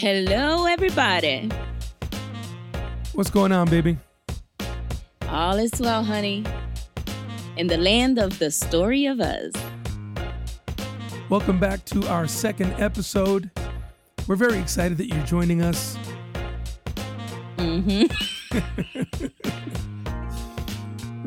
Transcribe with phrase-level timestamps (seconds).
[0.00, 1.50] Hello, everybody.
[3.14, 3.98] What's going on, baby?
[5.26, 6.44] All is well, honey.
[7.56, 9.52] In the land of the story of us.
[11.28, 13.50] Welcome back to our second episode.
[14.28, 15.98] We're very excited that you're joining us.
[17.56, 18.06] Mm-hmm.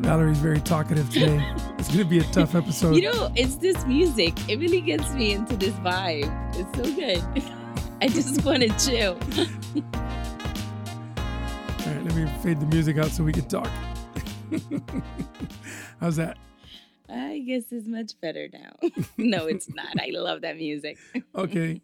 [0.00, 1.46] Valerie's very talkative today.
[1.78, 2.96] It's going to be a tough episode.
[2.96, 4.32] You know, it's this music.
[4.48, 6.32] It really gets me into this vibe.
[6.56, 7.52] It's so good.
[8.02, 9.12] I just wanted to chill.
[11.14, 13.70] All right, let me fade the music out so we can talk.
[16.00, 16.36] How's that?
[17.08, 18.72] I guess it's much better now.
[19.16, 20.00] no, it's not.
[20.00, 20.98] I love that music.
[21.36, 21.80] Okay.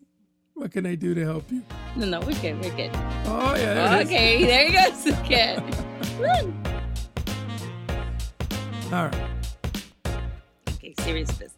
[0.54, 1.62] What can I do to help you?
[1.94, 2.60] No, no, we're good.
[2.64, 2.90] We're good.
[3.26, 3.74] Oh, yeah.
[3.74, 4.00] there.
[4.00, 4.90] Okay, there you go,
[5.22, 5.62] again.
[8.92, 9.30] All right.
[10.70, 11.57] Okay, serious business.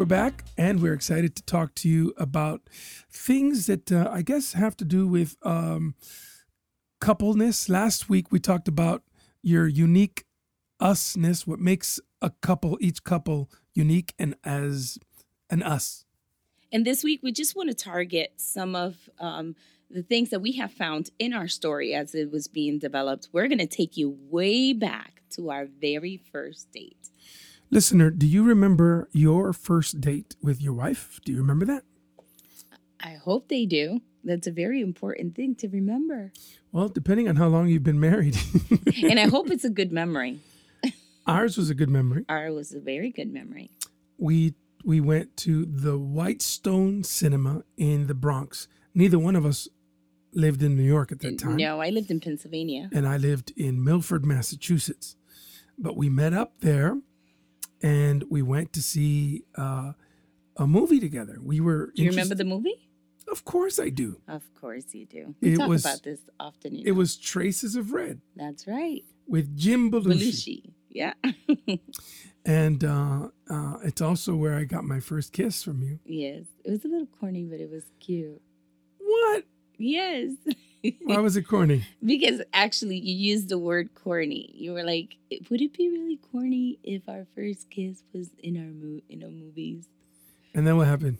[0.00, 2.62] We're back and we're excited to talk to you about
[3.10, 5.94] things that uh, I guess have to do with um,
[7.02, 7.68] coupleness.
[7.68, 9.02] Last week we talked about
[9.42, 10.24] your unique
[10.80, 14.98] usness, what makes a couple, each couple unique and as
[15.50, 16.06] an us.
[16.72, 19.54] And this week, we just want to target some of um,
[19.90, 23.28] the things that we have found in our story as it was being developed.
[23.34, 27.09] We're going to take you way back to our very first date.
[27.72, 31.20] Listener, do you remember your first date with your wife?
[31.24, 31.84] Do you remember that?
[33.00, 34.00] I hope they do.
[34.24, 36.32] That's a very important thing to remember.
[36.72, 38.36] Well, depending on how long you've been married.
[39.02, 40.40] and I hope it's a good memory.
[41.26, 42.24] Ours was a good memory.
[42.28, 43.70] Ours was a very good memory.
[44.18, 48.66] We we went to the Whitestone Cinema in the Bronx.
[48.94, 49.68] Neither one of us
[50.32, 51.56] lived in New York at that time.
[51.56, 52.88] No, I lived in Pennsylvania.
[52.92, 55.16] and I lived in Milford, Massachusetts.
[55.78, 56.98] But we met up there
[57.82, 59.92] and we went to see uh,
[60.56, 61.38] a movie together.
[61.42, 61.92] We were.
[61.94, 62.88] Do you remember the movie?
[63.28, 64.20] Of course I do.
[64.26, 65.34] Of course you do.
[65.40, 66.82] We It talk was- about this often.
[66.84, 69.04] It was Traces of Red That's right.
[69.28, 70.04] with Jim Belushi.
[70.64, 70.72] Belushi.
[70.90, 71.12] Yeah.
[72.44, 75.98] And uh, uh, it's also where I got my first kiss from you.
[76.06, 76.44] yes.
[76.64, 78.40] It was a little corny, but it was cute.
[78.98, 79.44] What?
[79.78, 80.32] Yes.
[81.02, 81.84] Why was it corny?
[82.04, 84.50] because actually, you used the word corny.
[84.54, 85.16] You were like,
[85.50, 89.30] "Would it be really corny if our first kiss was in our mo- in our
[89.30, 89.86] movies?"
[90.54, 91.18] And then what happened?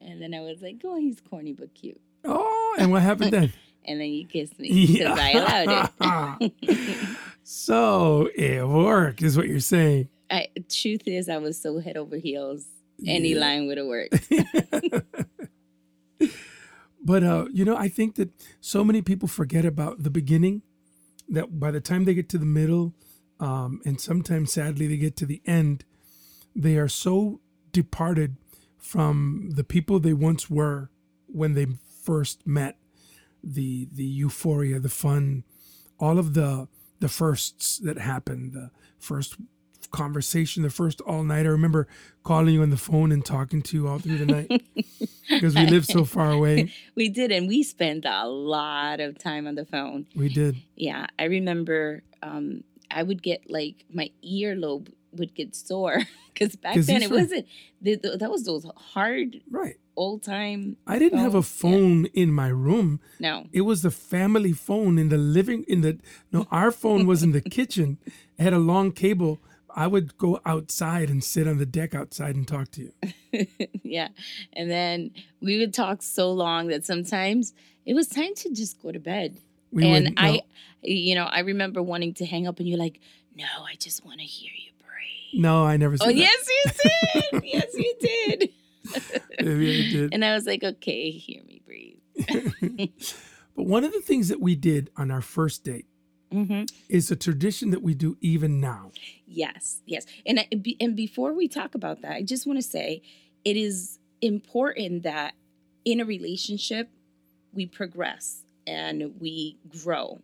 [0.00, 3.52] And then I was like, "Oh, he's corny but cute." Oh, and what happened then?
[3.84, 6.90] And then you kissed me because I allowed it.
[7.42, 10.10] so it worked, is what you're saying.
[10.30, 12.66] I, truth is, I was so head over heels.
[13.06, 13.40] Any Yeah.
[13.40, 14.28] line would have worked.
[17.08, 18.28] But uh, you know, I think that
[18.60, 20.60] so many people forget about the beginning.
[21.30, 22.92] That by the time they get to the middle,
[23.40, 25.86] um, and sometimes sadly they get to the end,
[26.54, 27.40] they are so
[27.72, 28.36] departed
[28.76, 30.90] from the people they once were
[31.26, 31.68] when they
[32.04, 32.76] first met.
[33.42, 35.44] The the euphoria, the fun,
[35.98, 36.68] all of the
[37.00, 39.36] the firsts that happened, the first
[39.90, 41.46] conversation, the first all night.
[41.46, 41.86] I remember
[42.24, 44.62] calling you on the phone and talking to you all through the night
[45.28, 46.72] because we live so far away.
[46.94, 50.06] we did, and we spent a lot of time on the phone.
[50.14, 50.56] We did.
[50.76, 55.98] Yeah, I remember um, I would get like my earlobe would get sore
[56.34, 57.46] because back 'Cause then it were- wasn't.
[57.80, 59.76] That was those hard Right.
[59.96, 60.76] old time.
[60.86, 61.62] I didn't have a phones.
[61.72, 61.78] Yeah.
[61.80, 63.00] phone in my room.
[63.20, 65.98] No, It was the family phone in the living in the
[66.32, 67.98] no, our phone was in the kitchen.
[68.36, 69.38] It had a long cable.
[69.74, 72.82] I would go outside and sit on the deck outside and talk to
[73.32, 73.46] you.
[73.82, 74.08] yeah,
[74.52, 77.52] and then we would talk so long that sometimes
[77.84, 79.38] it was time to just go to bed.
[79.70, 80.40] We and I, no,
[80.82, 83.00] you know, I remember wanting to hang up, and you're like,
[83.34, 86.16] "No, I just want to hear you breathe." no, I never said Oh that.
[86.16, 86.72] yes, you
[87.32, 87.44] did.
[87.44, 88.50] yes, you did.
[89.40, 90.08] I did.
[90.12, 91.98] And I was like, "Okay, hear me breathe."
[93.56, 95.86] But one of the things that we did on our first date
[96.30, 98.90] hmm is a tradition that we do even now.
[99.26, 100.06] Yes, yes.
[100.26, 100.46] And
[100.80, 103.02] and before we talk about that, I just want to say
[103.44, 105.34] it is important that
[105.84, 106.90] in a relationship
[107.52, 110.20] we progress and we grow,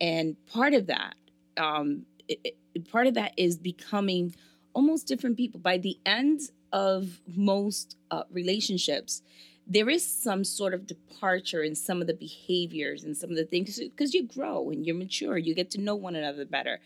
[0.00, 1.14] and part of that,
[1.56, 2.56] um, it, it-
[2.90, 4.34] part of that is becoming
[4.74, 5.58] almost different people.
[5.60, 6.40] By the end
[6.72, 9.22] of most uh, relationships,
[9.66, 13.44] there is some sort of departure in some of the behaviors and some of the
[13.44, 16.80] things because you grow and you're mature, you get to know one another better.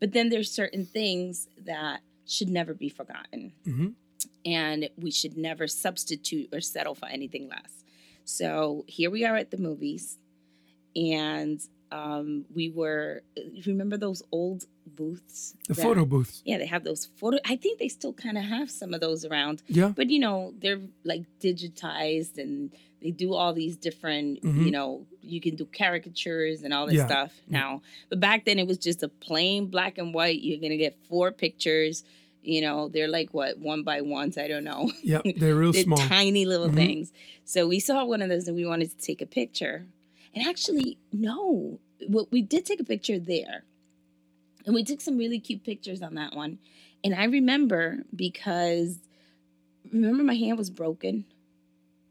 [0.00, 3.52] But then there's certain things that should never be forgotten.
[3.64, 3.94] Mhm.
[4.44, 7.84] And we should never substitute or settle for anything less.
[8.24, 10.18] So here we are at the movies,
[10.94, 11.60] and
[11.92, 13.22] um, we were.
[13.66, 15.54] Remember those old booths?
[15.68, 16.42] The that- photo booths.
[16.44, 17.38] Yeah, they have those photo.
[17.44, 19.92] I think they still kind of have some of those around, Yeah.
[19.94, 22.70] but you know they're like digitized and
[23.02, 24.64] they do all these different, Mhm.
[24.64, 27.58] you know, you can do caricatures and all this Yeah, stuff yeah.
[27.58, 27.82] now.
[28.08, 30.40] But back then it was just a plain black and white.
[30.42, 32.04] You're gonna get four pictures.
[32.42, 34.38] You know, they're like what one by ones.
[34.38, 34.90] I don't know.
[35.02, 35.98] Yep, they're real They're small.
[35.98, 36.74] tiny little Mhm.
[36.74, 37.12] things.
[37.44, 39.86] So we saw one of those and we wanted to take a picture.
[40.36, 43.64] And actually, no, well, we did take a picture there.
[44.66, 46.58] And we took some really cute pictures on that one.
[47.02, 48.98] And I remember because
[49.90, 51.24] remember my hand was broken.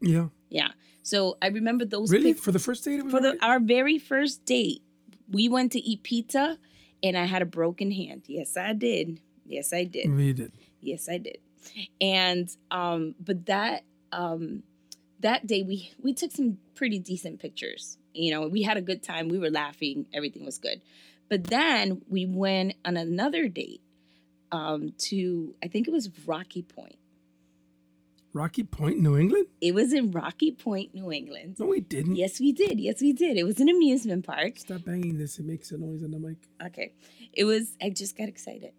[0.00, 0.68] Yeah, Yeah.
[1.02, 2.32] So I remember those really.
[2.32, 4.82] For the first date, for the our very first date.
[5.30, 6.58] We went to eat pizza
[7.02, 8.22] and I had a broken hand.
[8.26, 9.20] Yes, I did.
[9.44, 10.12] Yes, I did.
[10.12, 10.52] we did.
[10.80, 11.38] Yes, I did.
[12.00, 14.62] And um, but that um
[15.20, 17.98] that day we we took some pretty decent pictures.
[18.16, 19.28] You know, we had a good time.
[19.28, 20.06] We were laughing.
[20.12, 20.82] Everything was good.
[21.28, 23.82] But then we went on another date
[24.52, 26.96] um to I think it was Rocky Point.
[28.36, 29.46] Rocky Point, New England.
[29.62, 31.56] It was in Rocky Point, New England.
[31.58, 32.16] No, we didn't.
[32.16, 32.78] Yes, we did.
[32.78, 33.38] Yes, we did.
[33.38, 34.58] It was an amusement park.
[34.58, 35.38] Stop banging this.
[35.38, 36.36] It makes a noise on the mic.
[36.66, 36.92] Okay.
[37.32, 38.72] It was I just got excited.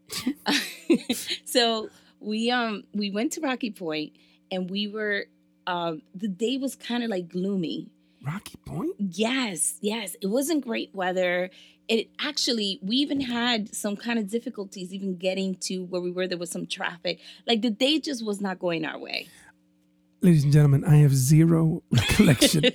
[1.46, 4.14] so we um we went to Rocky Point
[4.52, 5.26] and we were
[5.66, 7.90] um the day was kind of like gloomy.
[8.26, 8.96] Rocky Point.
[8.98, 10.16] Yes, yes.
[10.22, 11.50] It wasn't great weather.
[11.88, 16.28] It actually we even had some kind of difficulties even getting to where we were.
[16.28, 17.20] There was some traffic.
[17.46, 19.28] Like the day just was not going our way.
[20.22, 22.66] Ladies and gentlemen, I have zero recollection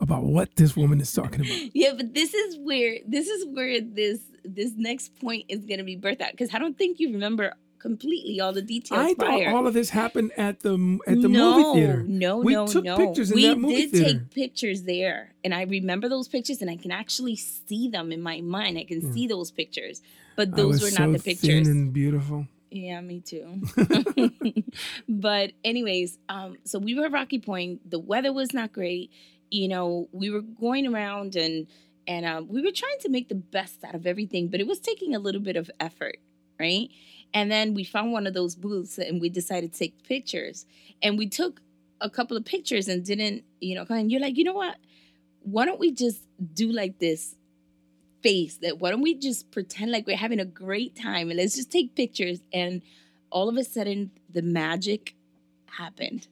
[0.00, 1.74] about what this woman is talking about.
[1.74, 5.96] Yeah, but this is where this is where this this next point is gonna be
[5.96, 9.44] birthed out because I don't think you remember completely all the details I prior.
[9.46, 10.74] thought all of this happened at the
[11.06, 12.04] at the no, movie theater.
[12.06, 12.96] No, We no, took no.
[12.96, 14.18] pictures in we that movie did theater.
[14.20, 18.22] take pictures there, and I remember those pictures, and I can actually see them in
[18.22, 18.78] my mind.
[18.78, 20.00] I can see those pictures,
[20.36, 20.54] but Hmm.
[20.56, 21.48] Those were so not the pictures.
[21.48, 22.46] thin and beautiful.
[22.70, 23.60] Yeah, me too.
[25.08, 27.90] but anyways, um, so we were at Rocky Point.
[27.90, 29.10] The weather was not great.
[29.50, 31.66] You know, we were going around and
[32.06, 34.80] and um, we were trying to make the best out of everything, but it was
[34.80, 36.16] taking a little bit of effort,
[36.58, 36.88] right?
[37.34, 40.66] And then we found one of those booths and we decided to take pictures.
[41.02, 41.60] And we took
[42.00, 44.76] a couple of pictures and didn't, you know, and you're like, you know what?
[45.40, 47.34] Why don't we just do like this
[48.22, 51.56] face that why don't we just pretend like we're having a great time and let's
[51.56, 52.80] just take pictures and
[53.30, 55.16] all of a sudden the magic
[55.66, 56.28] happened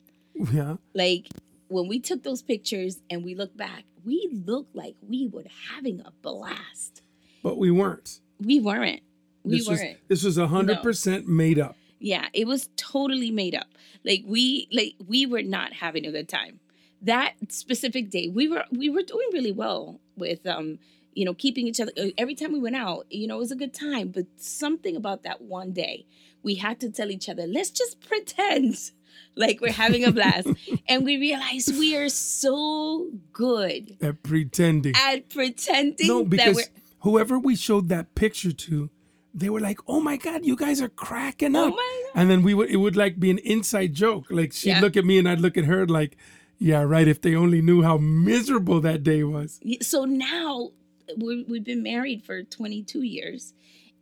[0.53, 0.77] Yeah.
[0.95, 1.27] like
[1.67, 5.43] when we took those pictures and we look back we looked like we were
[5.75, 7.03] having a blast
[7.43, 8.21] But we weren't.
[8.39, 9.01] we weren't
[9.45, 9.99] we this was weren't.
[10.09, 11.77] this was hundred percent made up.
[11.99, 13.67] yeah it was totally made up.
[14.05, 16.61] Like we like we were not having a good time.
[17.03, 20.79] That specific day we were we were doing really well with um
[21.15, 23.53] you know keeping each other uh, every time we went out you know it was
[23.53, 24.09] a good time.
[24.09, 26.07] But something about that one day
[26.43, 28.77] we had to tell each other let's just pretend
[29.37, 30.49] like we're having a blast.
[30.89, 34.95] And we realized we are so good At pretending.
[34.97, 36.69] at pretending no, because
[37.01, 38.91] whoever we showed that picture to,
[39.35, 42.43] they were like, "Oh my god, you guys are cracking oh up." god And then
[42.43, 44.27] we would it would like be an inside joke.
[44.31, 44.81] Like she'd Yeah.
[44.81, 46.17] look at me and I'd look at her like,
[46.59, 49.61] "Yeah, right." If they only knew how miserable that day was.
[49.83, 50.71] So now
[51.17, 53.53] we we've been married for 22 years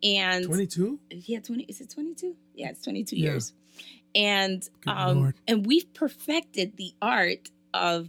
[0.02, 1.00] and Twenty two.
[1.10, 3.30] yeah 20 is it 22 yeah it's 22 Yeah.
[3.30, 3.52] years
[4.14, 5.34] and Good um Lord.
[5.48, 8.08] and we've perfected the art of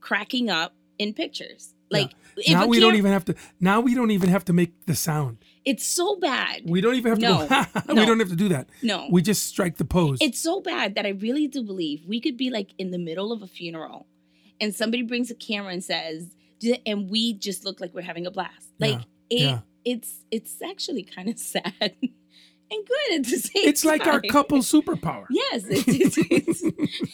[0.00, 3.34] cracking up in pictures like if Now we don't even have to.
[3.60, 5.36] Now we don't even have to make the sound.
[5.64, 7.94] it's so bad We don't even have to No, go.
[7.94, 8.00] no.
[8.00, 8.68] we don't have to do that.
[8.82, 10.18] no We just strike the pose.
[10.20, 13.30] it's so bad that i really do believe we could be like in the middle
[13.32, 14.06] of a funeral
[14.60, 16.34] and somebody brings a camera and says
[16.86, 19.58] and we just look like we're having a blast like it yeah.
[19.84, 21.92] it's it's actually kind of sad
[22.72, 25.26] and good at the same It's like our couple superpower.
[25.30, 26.62] Yes, it's, it's, it's,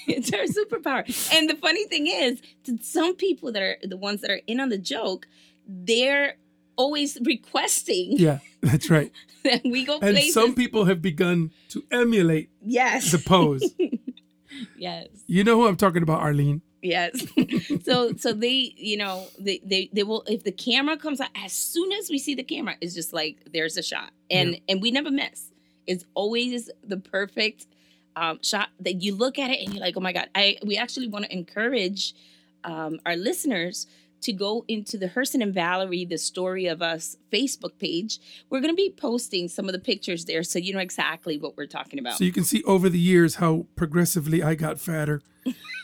[0.07, 1.05] it's our superpower.
[1.37, 4.61] And the funny thing is, to some people that are the ones that are in
[4.61, 5.27] on the joke,
[5.67, 6.37] they're
[6.77, 9.11] always requesting Yeah, that's right.
[9.45, 10.35] that we go And places.
[10.35, 13.75] some people have begun to emulate yes, the pose.
[14.79, 16.63] yes, You know who I'm talking about, Arlene?
[16.83, 17.27] Yes.
[17.85, 21.53] so so they, you know, they, they they will if the camera comes out as
[21.53, 24.59] soon as we see the camera, it's just like there's a shot, and Yeah.
[24.69, 25.53] and we never miss.
[25.87, 27.67] It's always the perfect
[28.17, 30.29] um, shot that you look at it and you're like, oh my god.
[30.35, 32.15] I we actually want to encourage
[32.65, 33.87] um, our listeners
[34.23, 38.19] to go into the Herson and Valerie, the story of us Facebook page.
[38.51, 41.57] We're going to be posting some of the pictures there so you know exactly what
[41.57, 42.19] we're talking about.
[42.19, 45.23] So you can see over the years how progressively I got fatter.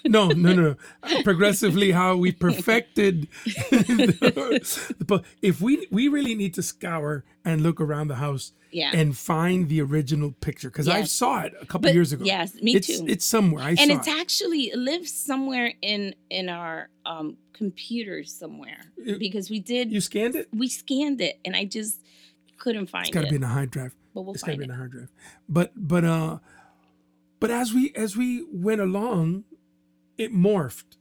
[0.06, 0.76] No, no, no.
[1.08, 1.22] no.
[1.22, 3.28] Progressively how we perfected.
[3.44, 8.90] the if we we really need to scour and look around the house Yeah.
[8.92, 12.24] and find the original picture because I saw it a couple But- years ago.
[12.24, 13.06] yes, me it's, too.
[13.08, 13.62] It's somewhere.
[13.62, 14.14] I and it's it.
[14.22, 20.00] actually it lives somewhere in in our um computers somewhere It- because we did you
[20.00, 20.48] scanned it.
[20.52, 22.00] we scanned it and I just
[22.58, 23.30] couldn't find It's got to it.
[23.30, 23.94] be in a hard drive.
[24.12, 25.10] but we'll it's got to find be in a hard drive.
[25.48, 26.38] But but uh,
[27.40, 29.44] but as we as we went along,
[30.18, 30.96] it morphed,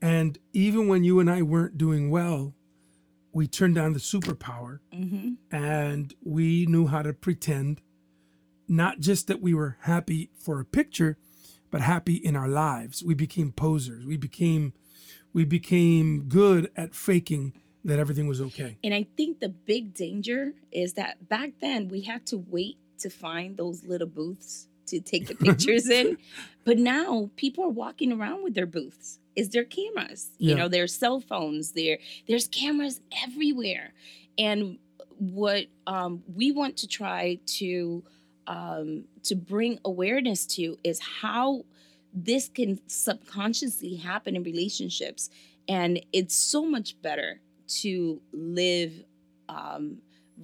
[0.00, 2.54] and even when you and I weren't doing well,
[3.32, 7.80] we turned on the superpower hmm and we knew how to pretend
[8.68, 11.18] not just that we were happy for a picture
[11.70, 13.02] but happy in our lives.
[13.02, 14.04] We became posers.
[14.04, 14.72] We became
[15.32, 18.76] we became good at faking that everything was okay.
[18.82, 23.08] And I think the big danger is that back then we had to wait to
[23.08, 26.18] find those little booths to take the pictures in.
[26.64, 29.18] But now people are walking around with their booths.
[29.36, 30.30] Is their cameras.
[30.38, 33.92] You know, their cell phones, there there's cameras everywhere.
[34.36, 34.78] And
[35.20, 38.02] what um, we want to try to
[38.46, 41.64] um, to bring awareness to is how
[42.12, 45.30] this can subconsciously happen in relationships
[45.68, 49.04] and it's so much better to live
[49.48, 49.98] um,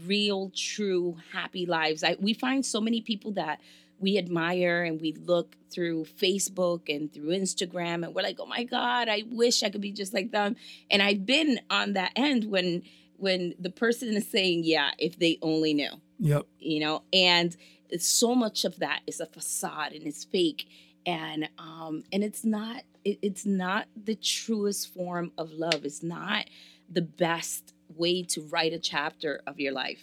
[0.07, 3.61] real true happy lives I, we find so many people that
[3.99, 8.65] we admire and we look through facebook and through instagram and we're like oh my
[8.65, 10.57] god i wish i could be just like them.
[10.91, 12.83] And i've been on that end when
[13.17, 15.91] when the person is saying yeah if they only knew.
[16.19, 16.47] Yep.
[16.59, 17.57] You know and
[17.99, 20.67] so much of that is a facade and it's fake.
[21.05, 25.85] And um and it's not it, it's not the truest form of love.
[25.85, 26.47] It's not
[26.89, 30.03] the best way to write a chapter of your life.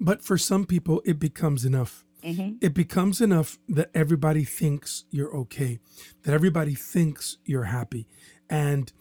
[0.00, 2.04] But for some people it becomes enough
[2.34, 5.78] hmm it becomes enough that everybody thinks you're okay
[6.22, 8.06] that everybody thinks you're happy.
[8.50, 8.92] And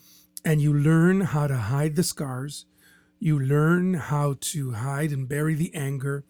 [0.46, 2.65] and you learn how to hide the scars.
[3.19, 6.24] You learn how to hide and bury the anger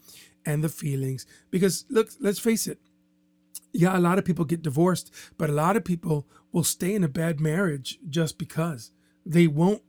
[0.45, 1.25] and the feelings.
[1.51, 2.79] Because look let's face it.
[3.73, 7.03] Yeah a lot of people get divorced but a lot of people will stay in
[7.03, 8.91] a bad marriage just because.
[9.25, 9.81] They won't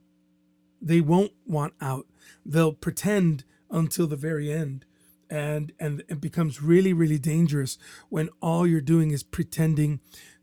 [0.81, 2.05] they won't want out.
[2.45, 4.85] They'll pretend until the very end
[5.29, 7.77] and and it becomes really really dangerous
[8.09, 9.99] when all you're doing is pretending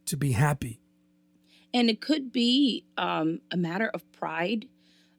[0.07, 0.81] to be happy.
[1.75, 4.67] And it could be um, a matter of pride.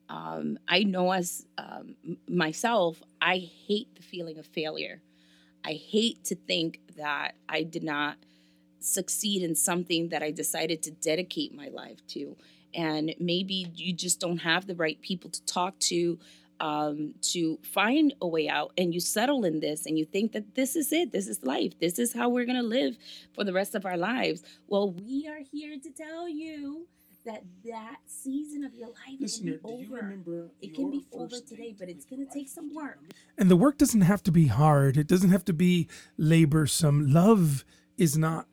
[0.10, 1.98] Um, i know as um,
[2.30, 5.02] myself i hate the feeling of failure.
[5.66, 8.16] I hate to think that i did not
[8.80, 12.38] succeed in something that i decided to dedicate my life to.
[12.74, 16.20] And maybe you just don't have the right people to talk to
[16.60, 20.56] um, to find a way out and you settle in this and you think that
[20.56, 22.98] this is it this is life this is how we're going to live
[23.34, 24.44] for the rest of our lives.
[24.68, 26.88] Well we are here to tell you
[27.26, 30.50] that that season of your life is going to be over.
[30.62, 33.00] it can be over today but it's going to take some work.
[33.38, 34.98] And the work doesn't have to be hard.
[34.98, 35.88] It doesn't have to be
[36.20, 37.14] laborsome.
[37.14, 37.66] Love
[37.98, 38.48] is not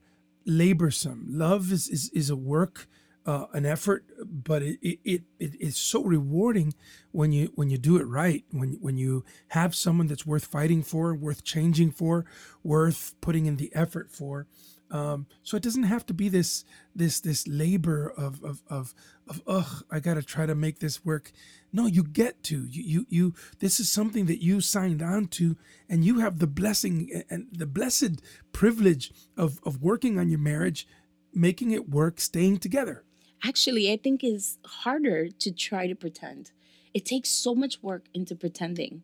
[0.47, 1.25] laborsome.
[1.29, 2.89] Love is is, is a work
[3.27, 6.75] uh, an effort but it, it it it is so rewarding
[7.13, 10.83] when you when you do it right when when you have someone that's worth fighting
[10.83, 12.25] for worth changing for
[12.63, 14.47] worth putting in the effort for
[14.91, 16.65] um, so it doesn't have to be this
[16.95, 18.95] this this labor of of of
[19.27, 21.33] of ugh I gotta try to make this work.
[21.73, 23.35] No, you get to you you you.
[23.59, 25.57] This is something that you signed on to,
[25.89, 28.21] and you have the blessing and the blessed
[28.53, 30.87] privilege of of working on your marriage,
[31.33, 33.05] making it work, staying together.
[33.45, 36.53] Actually i think is harder to try to pretend.
[36.93, 39.03] It takes so much work into pretending.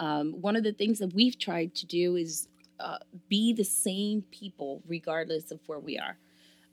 [0.00, 2.48] Um, one of the things that we've tried to do is
[2.80, 6.16] uh, be the same people regardless of where we are.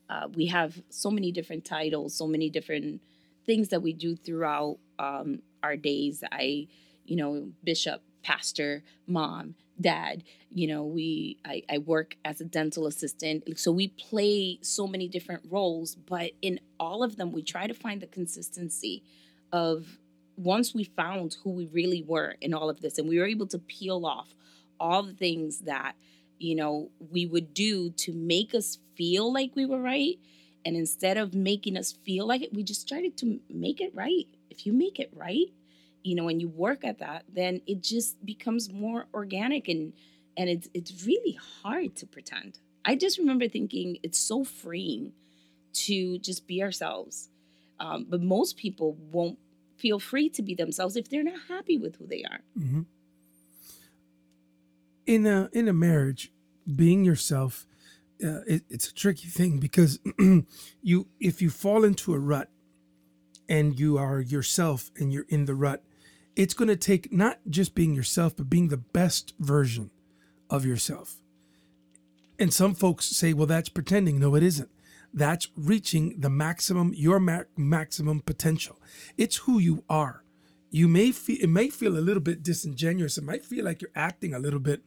[0.10, 3.02] Uh, we have so many different titles so many different
[3.46, 6.24] things that we do throughout um, our days.
[6.32, 6.68] I
[7.06, 12.88] you know bishop pastor mom dad you know we I, I work as a dental
[12.88, 13.60] assistant.
[13.60, 17.74] So we play so many different roles but in all of them we try to
[17.74, 19.04] find the consistency
[19.52, 19.98] of
[20.38, 23.48] once we found who we really were in all of this and we were able
[23.48, 24.36] to peel off
[24.80, 25.96] all the things that
[26.40, 30.20] you know we would do to make us feel like we were right
[30.66, 34.28] and instead of making us feel like it we just started to make it right.
[34.50, 35.48] If you make it right
[36.06, 39.94] you know and you work at that then it just becomes more organic and
[40.38, 42.60] and it's it's really hard to pretend.
[42.84, 45.14] I just remember thinking it's so freeing
[45.74, 47.30] to just be ourselves
[47.80, 49.38] um, but most people won't
[49.78, 52.42] feel free to be themselves if they're not happy with who they are.
[52.58, 52.82] Hmm
[55.06, 56.32] In a in a marriage,
[56.76, 57.68] being yourself,
[58.24, 60.00] uh, it, it's a tricky thing because
[60.82, 62.50] you if you fall into a rut
[63.48, 65.84] and you are yourself and you're in the rut,
[66.36, 69.92] it's going to take not just being yourself but being the best version
[70.50, 71.18] of yourself.
[72.38, 74.20] And some folks say, well, that's pretending.
[74.20, 74.70] No, it isn't.
[75.14, 78.82] That's reaching the maximum, your ma- maximum potential.
[79.18, 80.24] It's who you are.
[80.70, 83.18] You may feel, it may feel a little bit disingenuous.
[83.18, 84.82] It might feel like you're acting a little bit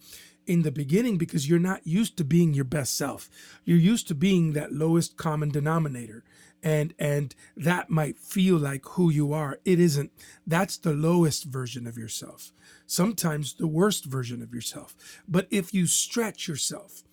[0.46, 3.30] in the beginning because you're not used to being your best self.
[3.64, 6.24] You're used to being that lowest common denominator.
[6.62, 9.60] And and that might feel like who you are.
[9.64, 10.10] It isn't.
[10.46, 12.52] That's the lowest version of yourself.
[12.86, 14.96] Sometimes the worst version of yourself.
[15.28, 17.04] But if you stretch yourself,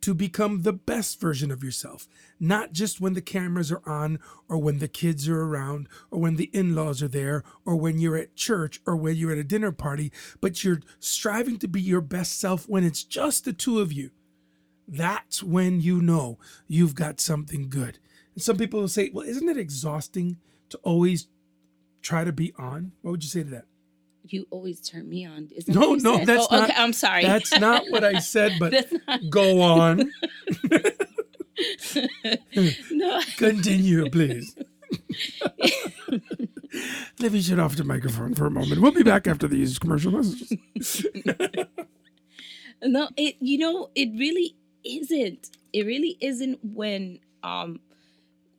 [0.00, 4.58] to become the best version of yourself, not just when the cameras are on or
[4.58, 8.16] when the kids are around or when the in laws are there or when you're
[8.16, 12.00] at church or when you're at a dinner party, but you're striving to be your
[12.00, 14.10] best self when it's just the two of you.
[14.86, 17.98] That's when you know you've got something good.
[18.38, 20.36] And some people will say, well, isn't it exhausting
[20.68, 21.26] to always
[22.02, 22.92] try to be on?
[23.02, 23.64] What would you say to that?
[24.28, 25.48] You always turn me on.
[25.56, 26.26] Isn't No, that what you no, said?
[26.28, 27.24] that's oh, not- Okay, I'm sorry.
[27.24, 28.86] That's not what I said, but
[29.28, 30.12] go on.
[32.92, 33.20] no.
[33.38, 34.54] Continue, please.
[37.18, 38.80] Let me shut off the microphone for a moment.
[38.80, 40.52] We'll be back after these commercial messages.
[42.82, 44.54] No, it you know, it really
[44.84, 45.50] isn't.
[45.72, 47.80] It really isn't when um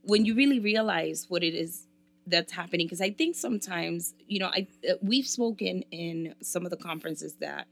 [0.09, 1.85] when you really realize what it is
[2.27, 6.69] that's happening because I think sometimes, you know, I uh, we've spoken in some of
[6.71, 7.67] the conferences that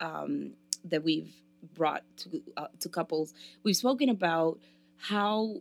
[0.00, 1.32] um that we've
[1.74, 3.34] brought to uh, to couples.
[3.64, 4.58] We've spoken about
[4.96, 5.60] how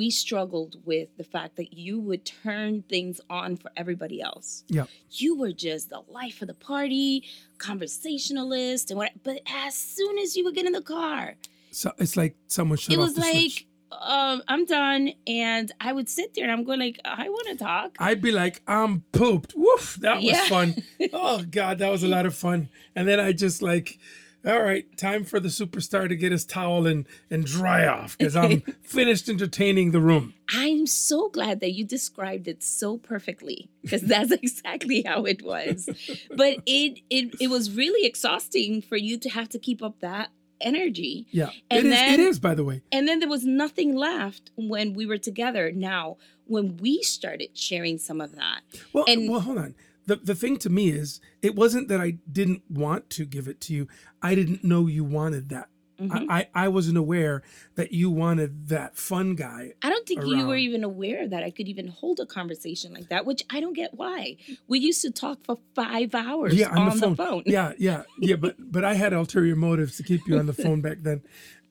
[0.00, 4.86] we struggled with the fact that you would turn things on for everybody else Yeah.
[5.12, 7.22] you were just the life of the party,
[7.58, 9.12] conversationalist, and what.
[9.22, 11.36] But as soon as you would get in the car,
[11.70, 13.66] So it's like someone shut it was like, switch.
[13.92, 17.56] Um, "I'm done," and I would sit there and I'm going like, "I want to
[17.64, 19.54] talk." I'd be like, I'm pooped.
[19.56, 20.44] Woof, that was Yeah.
[20.48, 20.74] fun.
[21.12, 22.68] Oh God, that was a lot of fun.
[22.94, 23.98] And then I just like,
[24.44, 28.36] all right, time for the superstar to get his towel and and dry off because
[28.36, 30.34] I'm finished entertaining the room.
[30.48, 35.88] I'm so glad that you described it so perfectly because that's exactly how it was.
[36.34, 40.30] But it it it was really exhausting for you to have to keep up that
[40.60, 41.26] energy.
[41.30, 41.90] Yeah, And it is.
[41.92, 42.82] then- it is, by the way.
[42.92, 45.70] And then there was nothing left when we were together.
[45.72, 46.16] Now,
[46.46, 48.60] when we started sharing some of that,
[48.92, 49.74] Well, And- well, hold on.
[50.06, 53.60] The the thing to me is, it wasn't that I didn't want to give it
[53.62, 53.88] to you.
[54.22, 55.68] I didn't know you wanted that.
[56.00, 56.26] Mhm.
[56.28, 57.42] I, I I wasn't aware
[57.76, 59.72] that you wanted that fun guy.
[59.82, 63.08] I don't think you were even aware that I could even hold a conversation like
[63.08, 64.36] that, which I don't get why.
[64.68, 67.42] We used to talk for five hours Yeah, on, on, the phone.
[67.46, 68.36] Yeah, yeah, yeah.
[68.36, 71.22] But but I had ulterior motives to keep you on the phone back then.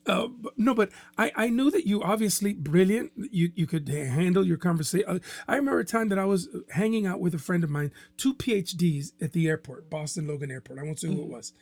[0.07, 3.11] Uh, but, no, but I, I knew that you obviously brilliant.
[3.15, 5.21] You you could handle your conversation.
[5.47, 8.33] I remember a time that I was hanging out with a friend of mine, two
[8.35, 10.79] PhDs at the airport, Boston Logan Airport.
[10.79, 11.53] I won't say who it was,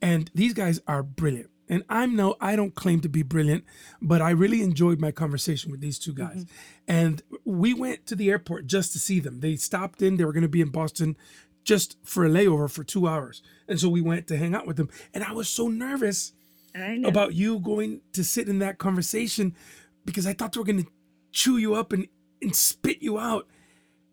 [0.00, 1.50] and these guys are brilliant.
[1.72, 3.64] And I'm no, I don't claim to be brilliant,
[4.02, 6.44] but I really enjoyed my conversation with these two guys.
[6.44, 6.52] Mm-hmm.
[6.86, 9.40] And we went to the airport just to see them.
[9.40, 10.18] They stopped in.
[10.18, 11.16] They were going to be in Boston
[11.64, 13.42] just for a layover for two hours.
[13.68, 14.90] And so we went to hang out with them.
[15.14, 16.34] And I was so nervous
[17.06, 19.56] about you going to sit in that conversation
[20.04, 20.90] because I thought they were going to
[21.30, 22.06] chew you up and,
[22.42, 23.48] and spit you out.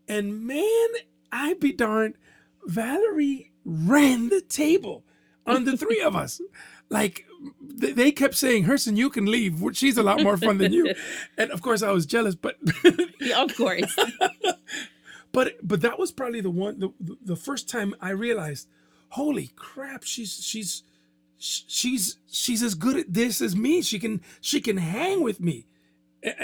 [0.08, 0.88] And man,
[1.30, 2.16] I'd be darned,
[2.64, 5.04] Valerie ran the table
[5.46, 6.40] on the three of us.
[6.92, 7.28] Like
[7.62, 9.62] they kept saying, Herson, you can leave.
[9.74, 10.94] She's a lot more fun than you.
[11.38, 12.58] And of course, I was jealous, but
[13.20, 13.96] Yeah, of course.
[15.32, 16.90] but but that was probably the one the,
[17.24, 18.68] the first time I realized,
[19.10, 20.84] holy crap, she's she's
[21.38, 23.82] she's she's as good at this as me.
[23.82, 25.66] She can she can hang with me.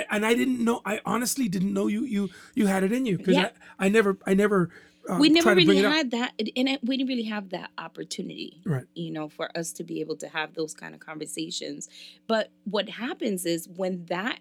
[0.10, 0.82] And I didn't know.
[0.86, 3.50] I honestly didn't know you you you had it in you because Yeah.
[3.78, 4.70] I, I never I never
[5.10, 7.50] uh, we never tried to bring really had that, and it, we didn't really have
[7.50, 8.62] that opportunity.
[8.66, 8.86] Right.
[8.96, 11.90] you know, for us to be able to have those kind of conversations.
[12.28, 14.40] But what happens is when that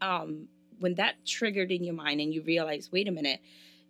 [0.00, 0.48] um
[0.78, 3.40] when that triggered in your mind and you realize, wait a minute,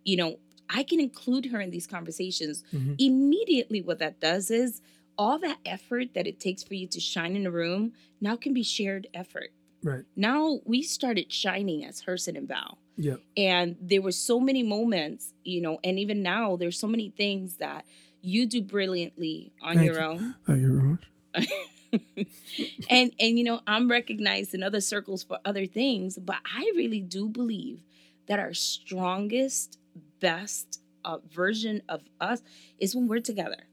[0.03, 0.37] you know,
[0.69, 2.63] I can include her in these conversations.
[2.73, 2.95] Mhm.
[2.99, 4.81] Immediately what that does is
[5.17, 8.53] all that effort that it takes for you to shine in a room now can
[8.53, 9.51] be shared effort.
[9.89, 10.03] Right.
[10.15, 13.17] Now we started shining as Herson and Val Yeah.
[13.37, 17.57] and there were so many moments you know and even now there's so many things
[17.65, 17.85] that
[18.21, 20.07] you do brilliantly on Thank your you.
[20.09, 21.05] own Thank you very much.
[22.89, 26.99] and and you know i'm recognized in other circles for other things but i really
[27.01, 27.79] do believe
[28.27, 29.77] that our strongest
[30.19, 32.41] best uh, version of us
[32.79, 33.67] is when we're together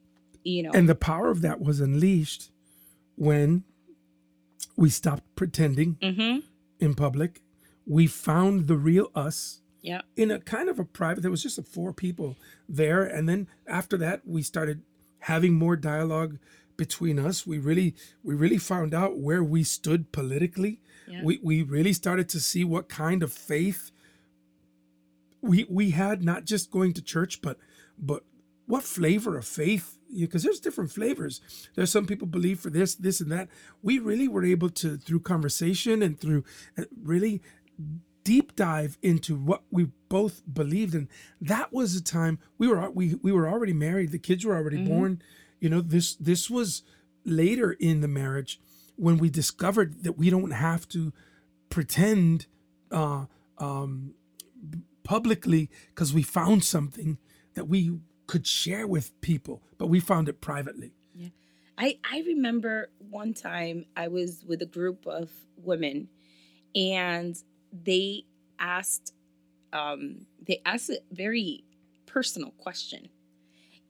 [0.45, 2.51] you know And the power of that was unleashed
[3.17, 3.65] when
[4.77, 6.39] we stopped pretending mm-hmm
[6.81, 7.41] in public.
[7.87, 11.61] We found the real us yeah in a kind of a private there was just
[11.67, 12.37] four people
[12.69, 14.81] there and then after that we started
[15.19, 16.39] having more dialogue
[16.77, 17.47] between us.
[17.47, 20.81] We really we really found out where we stood politically.
[21.07, 21.23] Yeah.
[21.23, 23.91] We we really started to see what kind of faith
[25.41, 27.59] we we had not just going to church but
[27.99, 28.25] but
[28.67, 31.41] what flavor of faith because there's different flavors.
[31.75, 33.49] There's some people believe for this this and that.
[33.83, 36.45] We really were able to through conversation and through
[36.79, 37.43] uh, really
[38.25, 41.09] deep dive into what we both believed in
[41.41, 44.13] that was a time we were we we were already married.
[44.13, 45.23] The kids were already born.
[45.61, 46.83] You know this this was
[47.25, 48.61] later in the marriage
[48.97, 51.13] when we discovered that we don't have to
[51.71, 52.47] pretend
[52.91, 53.25] uh
[53.59, 54.15] um
[55.03, 57.19] publicly because we found something
[57.55, 57.93] that we
[58.33, 61.29] could share with people but we found it privately Yeah.
[61.77, 66.09] I, I remember one time I was with a group of women
[66.75, 67.37] and
[67.89, 68.25] they
[68.59, 69.13] asked
[69.75, 71.65] um, they asked a very
[72.07, 73.11] personal question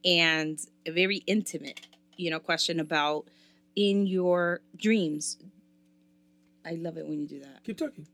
[0.05, 3.21] and a very intimate you know question about
[3.77, 5.39] in your dreams
[6.65, 7.63] I love it when you do that.
[7.63, 8.07] keep talking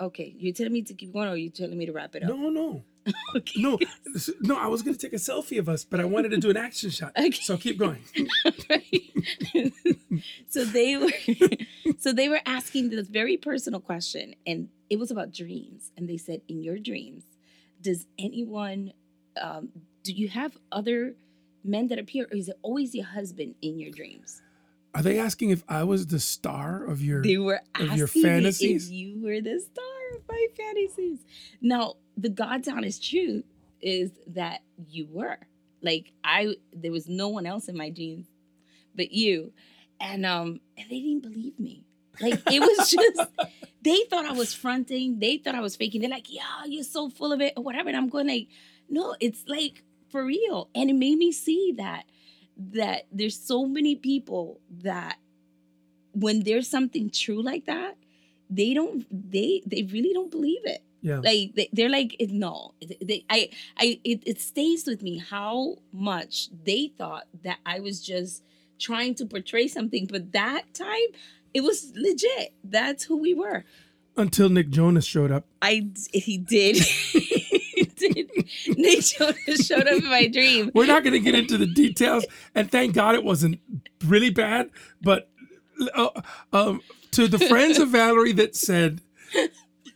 [0.00, 2.28] Okay, you telling me to keep going or you telling me to wrap it up?
[2.30, 2.82] no no
[3.36, 3.60] Okay.
[3.60, 3.78] no
[4.40, 6.48] no i was going to take a selfie of us but i wanted to do
[6.48, 7.32] an action shot Okay.
[7.32, 8.02] so keep going
[10.48, 11.10] so they were
[11.98, 16.16] so they were asking this very personal question and it was about dreams and they
[16.16, 17.24] said in your dreams
[17.82, 18.92] does anyone
[19.40, 19.68] um,
[20.02, 21.14] do you have other
[21.62, 24.40] men that appear or is it always your husband in your dreams
[24.94, 28.06] are they asking if i was the star of your they were Of asking your
[28.06, 28.86] fantasies?
[28.86, 31.18] if you were the star of my fantasies.
[31.60, 33.44] Now the god's honest truth
[33.80, 35.38] is that you were.
[35.82, 38.26] Like i there was no one else in my dreams
[38.94, 39.52] but you.
[40.00, 41.84] And um and they didn't believe me.
[42.20, 43.20] Like it was just
[43.82, 45.18] they thought i was fronting.
[45.18, 46.00] They thought i was faking.
[46.00, 47.88] They're like yeah you're so full of it or whatever.
[47.88, 48.48] And i'm going like
[48.88, 50.68] no it's like for real.
[50.74, 52.04] And it made me see that
[52.56, 55.18] that there's so many people that
[56.12, 57.96] when there's something true like that
[58.50, 60.82] they don't they they really don't believe it.
[61.00, 61.18] Yeah.
[61.18, 62.74] Like they, they're like it- no.
[62.80, 68.00] They, i i it, it stays with me how much they thought that i was
[68.04, 68.42] just
[68.78, 71.08] trying to portray something but that time
[71.52, 72.52] it was legit.
[72.64, 73.64] That's who we were.
[74.16, 75.46] Until nick jonas showed up.
[75.60, 76.76] I he did
[78.12, 78.30] did
[78.76, 80.70] nick jonas showed up in my dream.
[80.74, 83.60] We're not going to get into the details and thank god it wasn't
[84.04, 84.70] really bad
[85.02, 85.28] but
[85.94, 86.08] uh,
[86.52, 86.80] um,
[87.12, 89.00] to the friends of valerie that said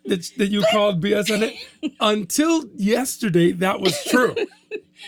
[0.07, 1.55] that, that you called bs on it
[2.01, 4.35] until yesterday that was true.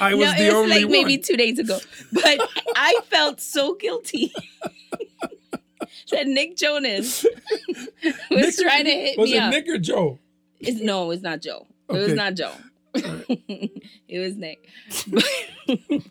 [0.01, 0.93] I was no the was only like one.
[0.93, 1.79] maybe two days ago
[2.13, 2.39] but
[2.77, 4.33] i felt so guilty
[6.11, 7.25] that nick jonas
[8.31, 9.51] was Nick- trying to hit was me it up.
[9.51, 10.19] Nick or joe?
[10.61, 11.67] It's, no, it's not Joe.
[11.89, 12.53] It was not Joe.
[12.94, 14.68] it was Nick.
[15.07, 15.24] But,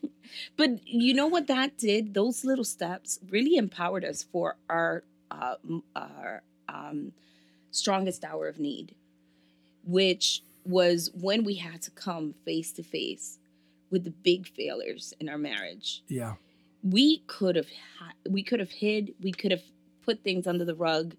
[0.58, 2.14] but you know what that did?
[2.14, 5.56] Those little steps really empowered us for our uh,
[5.96, 7.12] our um,
[7.72, 8.96] strongest hour of need,
[9.84, 13.40] which was when we had to come face to face
[13.90, 16.34] with the big failures in our marriage yeah
[16.84, 19.64] we could have ha- we could have hid we could have
[20.06, 21.16] put things under the rug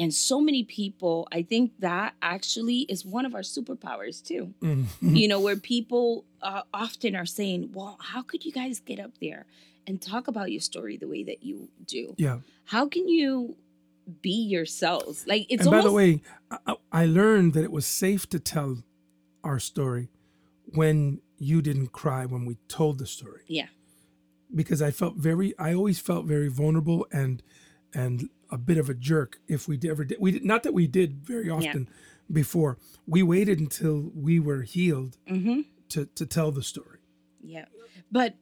[0.00, 4.42] and so many people i think that actually is one of our superpowers too.
[4.60, 4.86] Mhm.
[5.20, 6.06] you know where people
[6.48, 9.42] uh, often are saying well how could you guys get up there
[9.86, 11.56] and talk about your story the way that you
[11.96, 12.14] do?
[12.26, 12.38] Yeah.
[12.74, 13.56] How can you
[14.28, 15.16] be yourselves?
[15.32, 16.10] Like it's and by the way
[16.70, 18.70] I- I learned that it was safe to tell
[19.48, 20.04] our story
[20.80, 23.42] when you didn't cry when we told the story.
[23.48, 23.68] Yeah.
[24.60, 27.42] Because I felt very I always felt very vulnerable and
[28.02, 30.86] and a bit of a jerk if we ever did we did not that we
[30.86, 31.88] did very often
[32.30, 32.78] before.
[33.06, 35.62] We waited until we were healed mm-hmm.
[35.90, 36.98] to to tell the story.
[37.42, 37.66] Yeah.
[38.10, 38.34] But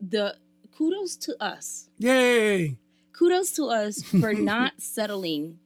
[0.00, 0.36] the
[0.76, 1.88] kudos to us.
[1.98, 2.78] Yay!
[3.12, 5.58] Kudos to us for not settling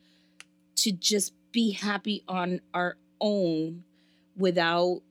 [0.76, 3.84] to just be happy on our own
[4.36, 5.02] without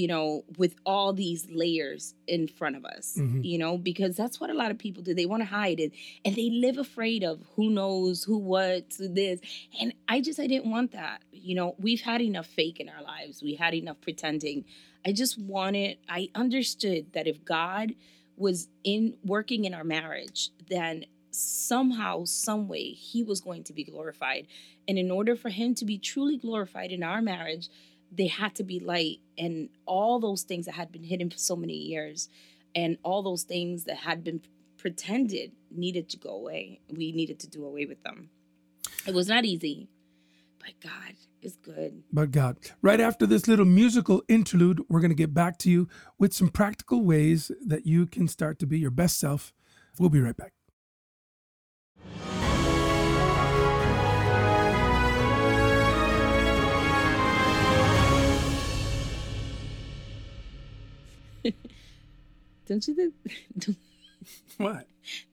[0.00, 3.44] you know with all these layers in front of us Mhm.
[3.50, 5.12] you know because that's what a lot of people do.
[5.14, 5.92] They want to hide it
[6.24, 9.38] and they live afraid of who knows who what this.
[9.80, 11.68] And i just i didn't want that you know.
[11.86, 13.42] We've had enough fake in our lives.
[13.48, 14.64] We had enough pretending.
[15.08, 17.86] I just wanted i understood that if god
[18.36, 19.02] was in
[19.34, 20.40] working in our marriage
[20.76, 24.46] then somehow some way he was going to be glorified.
[24.88, 27.68] And in order for him to be truly glorified in our marriage
[28.14, 31.56] they had to be light and all those things that had been hidden for so
[31.56, 32.28] many years
[32.74, 34.40] and all those things that had been
[34.78, 36.80] pretended needed to go away.
[36.90, 38.30] We needed to do away with them.
[39.06, 39.88] It was not easy
[40.64, 42.02] but god is good.
[42.10, 42.56] But God.
[42.80, 46.48] Right after this little musical interlude we're going to get back to you with some
[46.48, 49.52] practical ways that you can start to be your best self.
[49.98, 50.52] We'll be right back.
[62.66, 63.14] Don't you think?
[63.58, 63.76] Don't,
[64.56, 64.86] What?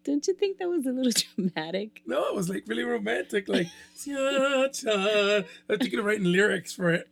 [0.04, 2.02] don't you think that was a little dramatic?
[2.06, 3.48] No, it was like really romantic.
[3.48, 3.68] Like,
[4.04, 5.44] cha, cha.
[5.70, 7.08] I thinking of writing lyrics for it.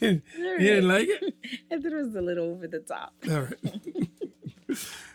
[0.00, 0.22] you
[0.58, 1.34] didn't like it?
[1.72, 3.14] I thought it was a little over the top.
[3.28, 4.08] All right.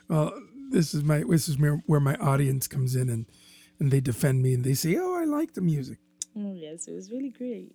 [0.10, 0.34] well,
[0.70, 3.26] this is my this is where, where my audience comes in and
[3.80, 6.00] and they defend me and they say, "Oh, I like the music."
[6.38, 7.74] Oh yes, it was really great.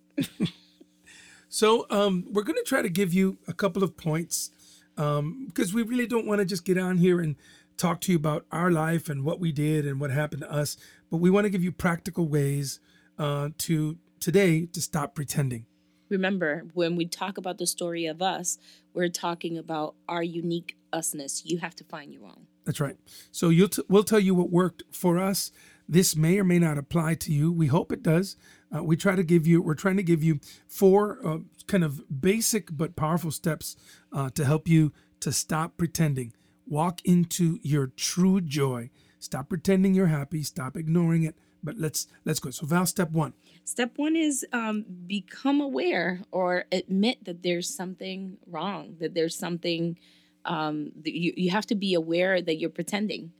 [1.49, 4.51] So um, we're going to try to give you a couple of points
[4.95, 7.35] because we really don't want to just get on here and
[7.77, 10.77] talk to you about our life and what we did and what happened to us,
[11.11, 12.79] but we want to give you practical ways
[13.19, 15.65] uh, to today to stop pretending.
[16.09, 18.57] Remember, when we talk about the story of us,
[18.93, 21.41] we're talking about our unique usness.
[21.45, 22.47] You have to find your own.
[22.65, 22.97] That's right.
[23.31, 25.51] So you'll t- we'll tell you what worked for us.
[25.87, 27.51] This may or may not apply to you.
[27.51, 28.35] We hope it does.
[28.75, 29.61] Uh, we try to give you.
[29.61, 33.75] We're trying to give you four uh, kind of basic but powerful steps
[34.11, 36.33] uh, to help you to stop pretending.
[36.67, 38.89] Walk into your true joy.
[39.19, 40.43] Stop pretending you're happy.
[40.43, 41.35] Stop ignoring it.
[41.63, 42.51] But let's let's go.
[42.51, 43.33] So Val, step one.
[43.63, 49.97] Step one is um, become aware or admit that there's something wrong, that there's something
[50.45, 53.31] um, that you, you have to be aware that you're pretending.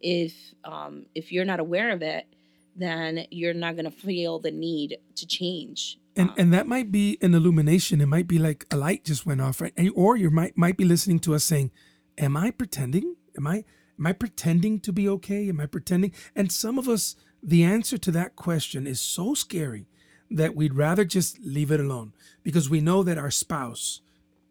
[0.00, 2.26] If um, if you're not aware of it,
[2.76, 5.98] then you're not going to feel the need to change.
[6.16, 8.00] And Um, and that might be an illumination.
[8.00, 9.72] It might be like a light just went off, right?
[9.76, 11.70] And, or you might might be listening to us saying,
[12.18, 13.16] "Am I pretending?
[13.36, 13.64] Am I
[13.98, 15.48] am I pretending to be okay?
[15.48, 19.86] Am I pretending?" And some of us, the answer to that question is so scary
[20.30, 24.00] that we'd rather just leave it alone because we know that our spouse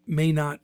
[0.07, 0.59] may not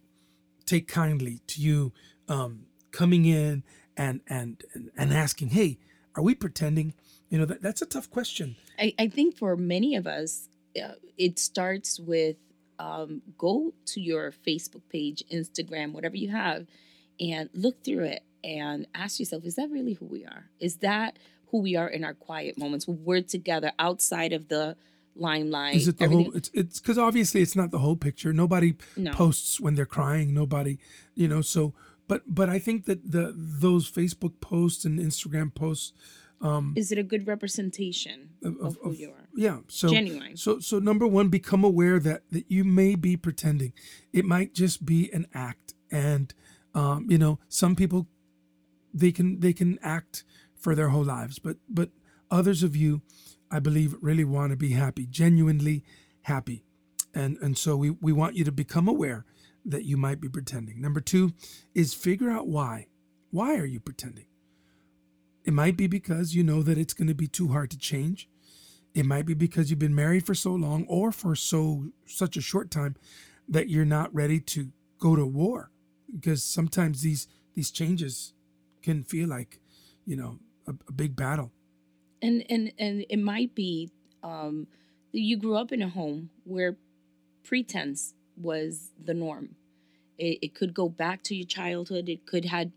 [0.65, 1.91] take kindly to you
[2.27, 3.63] um, coming in
[3.95, 4.63] and and,
[4.97, 5.77] and asking, "Hey,
[6.15, 6.95] are we pretending?"
[7.29, 8.55] You know, that, that's a tough question.
[8.79, 10.47] I, I think for many of us,
[10.81, 12.37] uh, it starts with
[12.79, 16.67] um, go to your Facebook page, Instagram, whatever you have,
[17.19, 20.45] and look through it and ask yourself, is that really who we are?
[20.59, 24.75] Is that who we are in our quiet moments when we're together outside of the
[25.15, 25.75] limelight?
[25.75, 26.35] Is it the everything- whole?
[26.35, 28.31] It's it's because obviously it's not the whole picture.
[28.31, 29.11] Nobody No.
[29.11, 30.33] posts when they're crying.
[30.33, 30.77] Nobody,
[31.15, 31.41] you know.
[31.41, 31.73] So,
[32.07, 35.93] but but I think that the those Facebook posts and Instagram posts,
[36.41, 39.28] um, Is it a good representation of, of, of, who you are?
[39.36, 39.60] yeah.
[39.67, 40.38] So Genuine.
[40.38, 43.73] so so number one, become aware that that you may be pretending.
[44.13, 46.34] It might just be an act, and
[46.76, 48.08] um, you know, some people
[48.93, 50.23] they can they can act
[50.56, 51.89] for their whole lives, but but
[52.30, 53.02] others of you,
[53.50, 55.84] I believe, really want to be happy, genuinely
[56.21, 56.63] happy,
[57.15, 59.26] and and so we we want you to become aware
[59.65, 60.80] that you might be pretending.
[60.80, 61.34] Number two
[61.73, 62.88] is figure out why.
[63.32, 64.26] Why are you pretending?
[65.47, 68.29] It might be because you know that it's going to be too hard to change.
[68.93, 72.41] It might be because you've been married for so long or for so such a
[72.41, 72.95] short time
[73.47, 75.71] that you're not ready to go to war
[76.13, 78.33] because sometimes these these changes
[78.81, 79.60] can feel like,
[80.05, 81.51] you know, a, a big battle.
[82.21, 83.89] and and and it might be
[84.23, 84.67] um
[85.12, 86.75] you grew up in a home where
[87.43, 89.55] pretense was the norm
[90.17, 92.71] it, it could go back to your childhood it could had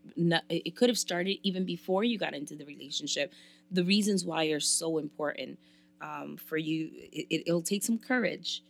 [0.49, 3.33] it could have started even before you got into the relationship
[3.71, 5.57] the reasons why are so important
[6.01, 8.63] um, for you it, it'll take some courage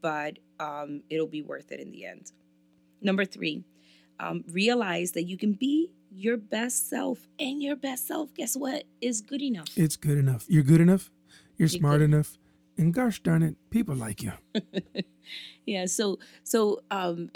[0.00, 2.32] but um, it'll be worth it in the end
[3.00, 3.64] number three
[4.20, 8.84] um, realize that you can be your best self and your best self guess what
[9.00, 10.46] is good enough It's good enough.
[10.48, 11.10] You're good enough.
[11.56, 12.04] You're You're smart good.
[12.12, 12.38] enough.
[12.78, 14.32] And gosh darn it, people like you.
[15.66, 17.30] yeah so so um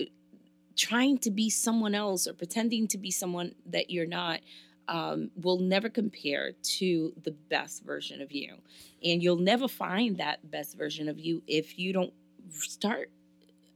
[0.76, 4.40] trying to be someone else or pretending to be someone that you're not
[4.88, 8.56] um, will never compare to the best version of you
[9.02, 12.12] and you'll never find that best version of you if you don't
[12.50, 13.11] start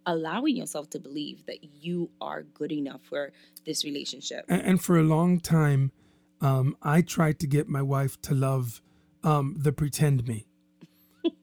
[0.05, 3.33] allowing yourself to believe that you are good enough for
[3.65, 5.93] this relationship And, and for a long time,
[6.41, 8.83] um, I tried to get my wife to love
[9.25, 10.47] um, the pretend me.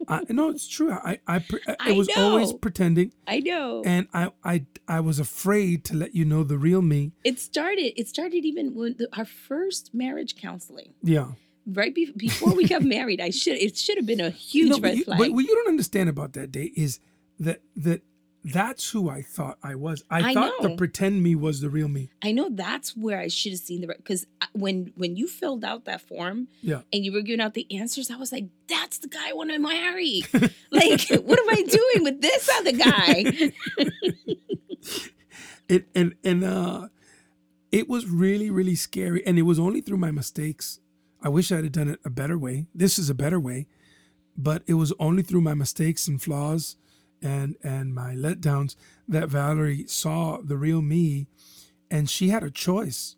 [0.08, 0.92] I, no, it's true.
[0.92, 5.20] I, I, pre- I, I was always pretending, i know and I, I, I was
[5.20, 7.12] afraid to let you know the real me.
[7.24, 11.30] it started it started even when the, our first marriage counseling Yeah.
[11.66, 14.80] right be- before we got married i should it should have been a huge No,
[14.80, 17.00] red you, flag but what you don't understand about that day is
[17.40, 18.02] that that
[18.44, 20.04] that's who I thought I was.
[20.10, 22.10] I, I thought the pretend me was the real me.
[22.22, 25.86] I know that's where I should have seen the because when when you filled out
[25.86, 26.82] that form Yeah.
[26.92, 29.52] and you were giving out the answers, I was like, "That's the guy I want
[29.52, 30.24] to marry."
[30.72, 33.52] like, what am I doing with this other guy?
[35.70, 36.88] It and and uh
[37.72, 39.26] it was really, really scary.
[39.26, 40.80] And it was only through my mistakes.
[41.24, 42.68] I wish I'd have done it a better way.
[42.76, 43.68] This is a better way.
[44.38, 46.76] But it was only through my mistakes and flaws
[47.24, 48.76] and and my letdowns
[49.08, 51.28] that Valerie saw the real me
[51.90, 53.16] and she had a choice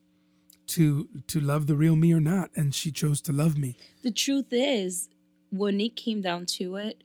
[0.67, 3.75] to to love the real me or not and she chose to love me.
[4.03, 5.09] The truth is
[5.51, 7.03] when it came down to it,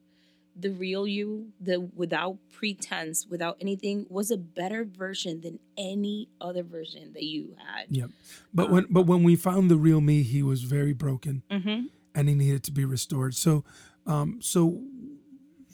[0.56, 6.62] the real you, the without pretense, without anything, was a better version than any other
[6.62, 7.86] version that you had.
[7.88, 8.10] Yep.
[8.52, 11.86] But um, when but when we found the real me, he was very broken, mm-hmm.
[12.14, 13.34] and he needed to be restored.
[13.34, 13.64] So,
[14.06, 14.82] um, so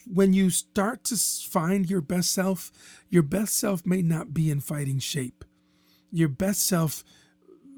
[0.06, 2.72] when you start to find your best self,
[3.08, 5.44] your best self may not be in fighting shape.
[6.10, 7.04] Your best self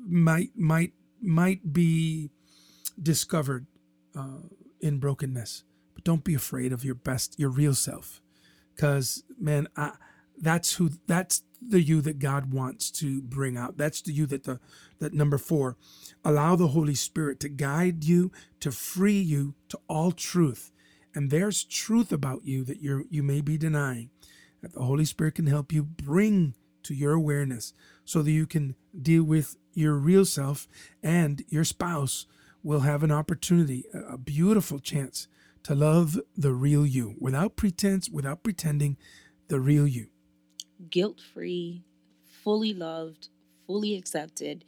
[0.06, 2.30] might might might be
[3.02, 3.66] discovered
[4.16, 4.42] uh,
[4.80, 5.64] in brokenness
[5.98, 8.22] but don't be afraid of your best, your real self.
[8.72, 9.94] Because, man, I,
[10.40, 13.76] that's who, that's the you that God wants to bring out.
[13.76, 14.60] That's the you that the,
[15.00, 15.76] that number four,
[16.24, 20.70] allow the Holy Spirit to guide you, to free you to all truth.
[21.14, 24.10] And there's truth about you that you're, you may be denying
[24.62, 27.72] that the Holy Spirit can help you bring to your awareness
[28.04, 30.66] so that you can deal with your real self
[31.02, 32.26] and your spouse
[32.62, 35.28] will have an opportunity, a beautiful chance
[35.62, 38.96] to love the real you without pretense, without pretending,
[39.48, 40.08] the real you.
[40.90, 41.82] Guilt free,
[42.42, 43.28] fully loved,
[43.66, 44.64] fully accepted.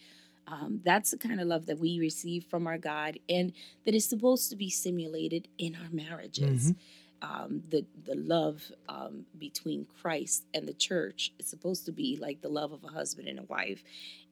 [0.50, 3.52] Um, that's the kind of love that we receive from our God and
[3.84, 6.72] that is supposed to be simulated in our marriages.
[6.72, 6.80] Mm-hmm.
[7.22, 12.40] Um, the the love um, between Christ and the church is supposed to be like
[12.40, 13.84] the love of a husband and a wife,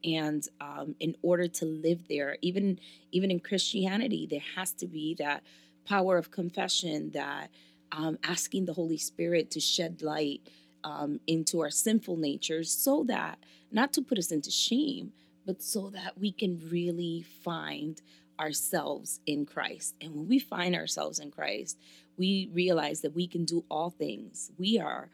[0.03, 2.79] and um, in order to live there, even
[3.11, 5.43] even in Christianity, there has to be that
[5.85, 7.51] power of confession that
[7.91, 10.41] um, asking the Holy Spirit to shed light
[10.83, 13.37] um, into our sinful natures so that,
[13.71, 15.11] not to put us into shame,
[15.45, 18.01] but so that we can really find
[18.39, 19.95] ourselves in Christ.
[20.01, 21.77] And when we find ourselves in Christ,
[22.17, 24.51] we realize that we can do all things.
[24.57, 25.09] We are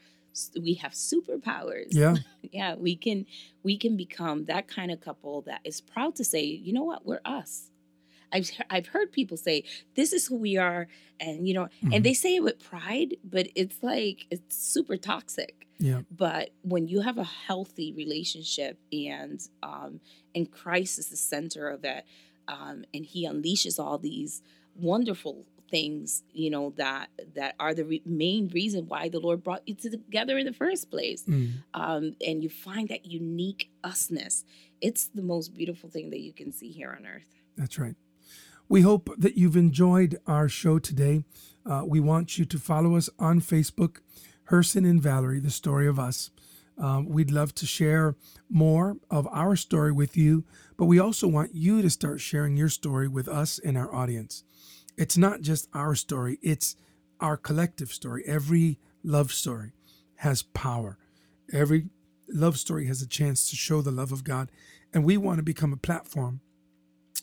[0.62, 1.88] we have superpowers.
[1.92, 2.16] Yeah.
[2.52, 3.26] yeah, we can
[3.64, 7.06] we can become that kind of couple that is proud to say, you know what,
[7.06, 7.72] we're us.
[8.32, 9.64] I've I've heard people say
[9.96, 10.88] this is who we are,
[11.20, 11.94] and you know, mm-hmm.
[11.94, 15.65] and they say it with pride, but it's like it's super toxic.
[15.78, 16.02] Yeah.
[16.10, 20.00] But when you have a healthy relationship and um,
[20.34, 22.06] and Christ is the center of it,
[22.48, 24.42] um, and He unleashes all these
[24.76, 29.64] wonderful things you know that that are the re- main reason why the lord brought
[29.66, 31.52] you together in the first place mm.
[31.74, 34.44] um, and you find that unique usness
[34.80, 37.26] it's the most beautiful thing that you can see here on earth
[37.58, 37.96] that's right
[38.68, 41.24] we hope that you've enjoyed our show today.
[41.66, 43.98] Uh, we want you to follow us on Facebook,
[44.50, 46.32] Herson and Valerie, the story of us.
[46.78, 48.16] Um, we'd love to share
[48.50, 50.44] more of our story with you,
[50.78, 54.44] but we also want you to start sharing your story with us and our audience.
[54.98, 56.76] It's not just our story, it's
[57.20, 58.24] our collective story.
[58.26, 59.72] Every love story
[60.18, 60.98] has power.
[61.52, 61.88] Every
[62.28, 64.52] love story has a chance to show the love of God.
[64.94, 66.42] And we want to become a platform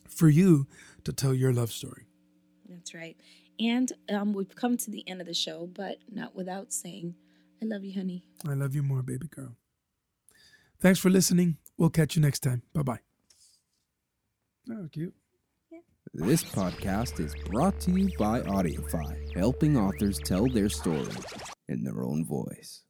[0.09, 0.67] for you
[1.05, 2.07] to tell your love story.
[2.69, 3.17] That's right.
[3.63, 7.15] And um, we've come to the end of the show, but not without saying,
[7.63, 8.25] I love you, honey.
[8.49, 9.57] I love you more, baby girl.
[10.81, 11.59] Thanks for listening.
[11.79, 12.63] We'll catch you next time.
[12.75, 12.99] Bye bye.
[14.71, 15.15] Oh, cute.
[16.15, 21.09] This podcast is brought to you by AudioFi, helping authors tell their story
[21.69, 22.83] in their own voice.